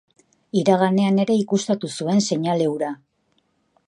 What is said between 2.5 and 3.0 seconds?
hura...